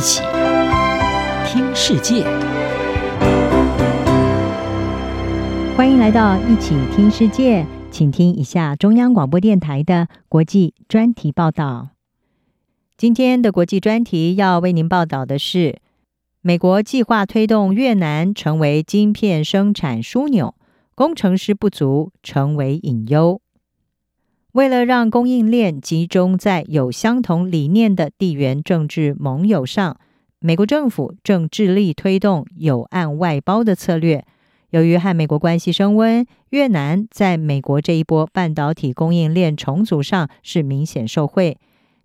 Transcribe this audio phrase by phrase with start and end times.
[0.00, 0.22] 一起
[1.44, 2.24] 听世界，
[5.76, 11.90] 欢迎来到一起听世界，请听一下中央广播电台的国际专题报道。
[12.96, 15.80] 今天的国际专题要为您报道的是，
[16.40, 20.54] 美国计划推动越南成为晶片生产枢纽，
[20.94, 23.42] 工程师不足成为隐忧。
[24.52, 29.96] 为了让供应链集中在有相同理念的地缘政治盟友上，
[30.40, 34.24] 美国政府正致力推动有案外包的策略。
[34.70, 41.56] 由于和美国关系升温，越南在美国这一波半导体供应链重组上是明显受惠。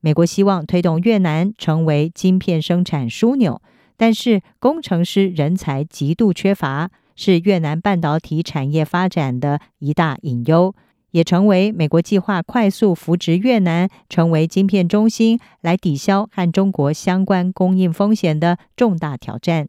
[0.00, 3.62] 美国希望推动越南成为晶片生产枢纽，
[3.96, 10.74] 但是工程师人才极度缺乏，是越南半导体产业发展的一大隐忧。
[11.14, 19.68] 也成为美国计划快速扶植越南成为晶片中心，来抵消和中国相关供应风险的重大挑战。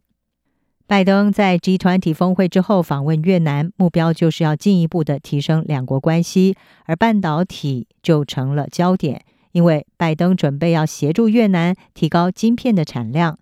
[0.88, 13.38] 拜登在 G20 峰会之后访问越南，目标就是要进一步的提升两国关系，而半导体就成了焦点，因为拜登准备要协助越南提高晶片的产量。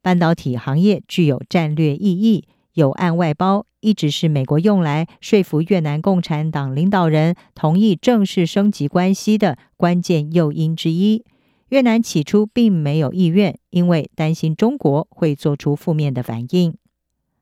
[0.00, 2.44] 半导体行业具有战略意义。
[2.74, 11.24] 有案外包一直是美国用来说服越南共产党领导人同意正式升级关系的关键诱因之一。
[11.68, 16.74] 越南起初并没有意愿，因为担心中国会做出负面的反应。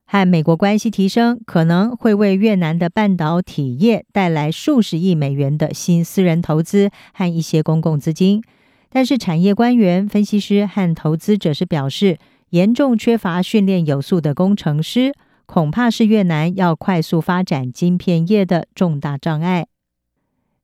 [0.06, 8.42] 和美国关系提升可能会为越南的半导体业带来数十亿美元的新私人投资和一些公共资金。
[8.88, 12.18] 但是，产业官员、分析师和投资者是表示，
[12.50, 15.14] 严重缺乏训练有素的工程师，
[15.46, 19.68] 恐怕是越南要快速发展晶片业的重大障碍。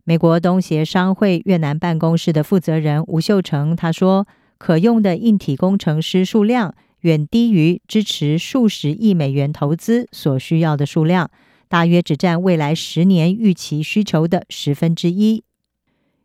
[0.02, 4.26] 美国东协商会越南办公室的负责人吴秀成他说
[4.58, 11.30] ：“可用的硬体工程师数量远低于支持数十亿美元投资所需要的数量，
[11.68, 15.44] 大约只占未来十年预期需求的十分之一。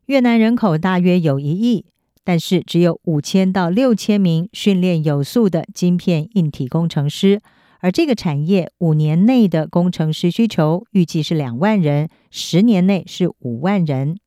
[0.08, 1.86] 越南人口大约有一亿。”
[2.24, 7.42] 但是只有五千到六千名训练有素的晶片硬体工程师，
[7.80, 14.18] 而这个产业五年内的工程师需求预计是两万人，十年内是五万人。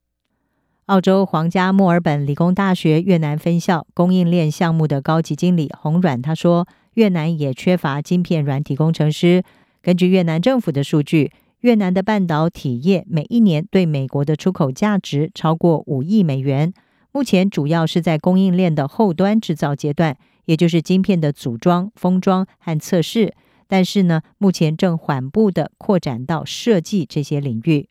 [0.86, 9.42] 澳洲皇家墨尔本理工大学越南分校供应链项目的高级经理洪软他说，越南也缺乏晶片软体工程师。
[9.80, 11.30] 根据越南政府的数据，
[11.60, 16.74] 越南的半导体业每一年对美国的出口价值超过五亿美元。
[17.14, 20.16] 目前主要是在供应链的后端制造阶段，
[20.46, 23.36] 也就是晶片的组装、封装和测试。
[23.68, 27.88] 但是呢，目前正缓步的扩展到设计这些领域。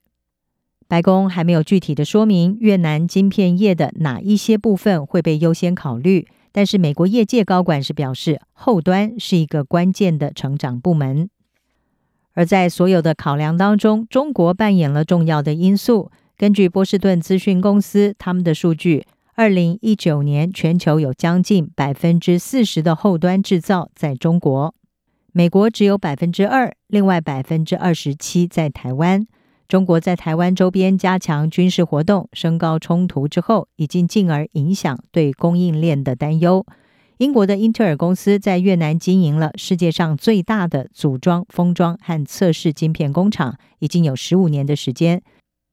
[0.90, 6.28] 白宫还没有具体的说明越南晶片业的哪一些部分会被优先考虑。
[6.52, 11.30] 但是美国业界高管是表示，后端是一个关键的成长部门。
[12.34, 16.12] 而在所有的考量当中，中国扮演了重要的因素。
[16.36, 19.06] 根据波士顿资讯公司他们的数据。
[19.36, 24.76] 二零一九年，全球有将近百分之四十的后端制造在中国，
[25.32, 29.26] 美国只有百分之二，另外百分之二十七在台湾。
[29.68, 36.64] 中国在台湾周边加强军事活动，升高冲突之后，已经进而影响对供应链的担忧。
[37.18, 45.24] 英国的英特尔公司在越南经营了世界上最大的组装、封装和测试晶片工厂，已经有十五年的时间，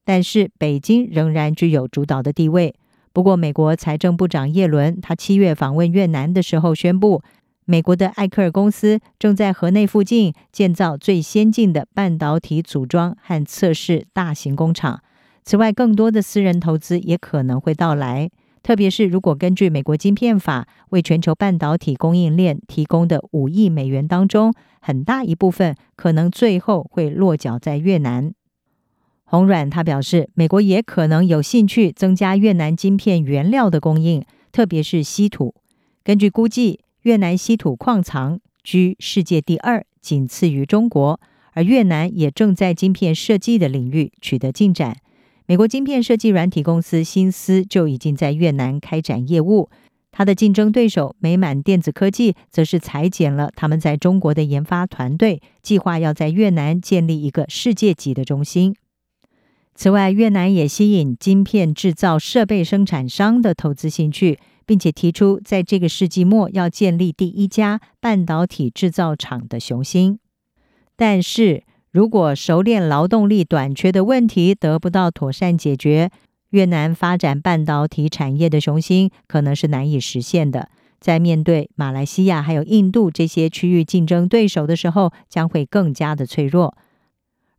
[0.06, 2.74] 但是北京仍然具有主导的地位。
[3.12, 7.22] 不过，美国财政部长耶伦他七月访问越南的时候宣布，
[7.64, 15.02] 美国的艾克尔公司正在河内附近建造最先进的半导体组装和测试大型工厂。
[15.44, 18.30] 此外，更多的私人投资也可能会到来，
[18.62, 28.32] 特别是如果根据美国晶片法为全球半导体供应链提供的五亿美元当中，很大一部分可能最后会落脚在越南。
[29.30, 35.54] 红软他表示，美国也可能有兴趣增加越南晶片原料的供应，特别是稀土。
[36.02, 41.20] 根据估计，越南稀土矿藏居世界第二，仅次于中国。
[41.52, 44.96] 而越南也正在晶片设计的领域取得进展。
[45.46, 49.70] 美国晶片设计软体公司新思就已经在越南开展业务，
[50.10, 58.74] 它的竞争对手美满电子科技则是裁减了他们在中国的研发团队，计划要在越南建立一个世界级的中心。
[59.74, 70.18] 此外，越南也吸引晶片制造设备生产商的投资兴趣，并且提出在这个世纪末要建立第一家半导体制造厂的雄心。
[70.96, 76.10] 但是如果熟练劳动力短缺的问题得不到妥善解决，
[76.50, 80.68] 越南发展半导体产业的雄心可能是难以实现的。
[81.00, 86.76] 在面对马来西亚还有印度这些区域竞争对手的时候，将会更加的脆弱。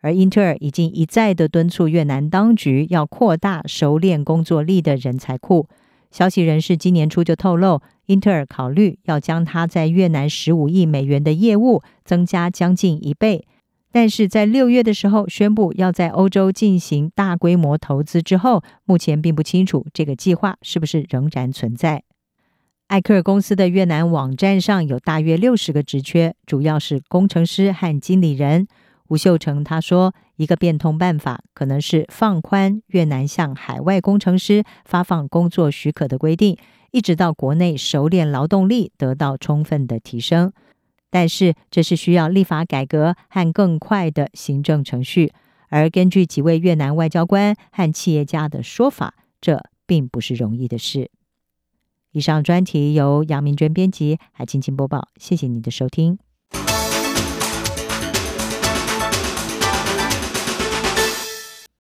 [0.01, 5.67] 而英特尔已经一再的敦促越南当局要扩大熟练工作力的人才库。
[6.09, 13.45] 消息人士今年初就透露，英特尔考虑要将他在越南十五亿美元的业务增加将近一倍。
[13.93, 22.03] 但是在六月的时候宣布要在欧洲进行大规模投资之后，目前并不清楚这个计划是不是仍然存在。
[22.87, 28.67] 艾克尔公司的越南网站上有大约六十个职缺，主要是工程师和经理人。
[29.11, 36.57] 吴秀成他说，一个变通办法可能是放宽越南向海外工程师发放工作许可的规定，
[36.91, 40.53] 一直到国内熟练劳动力得到充分的提升。
[41.09, 45.33] 但是这是需要立法改革和更快的行政程序，
[45.67, 51.11] 而根据几位越南外交官和企业家的说法，这并不是容易的事。
[52.13, 56.17] 以上专题由杨明娟编辑，海青青播报，谢谢你的收听。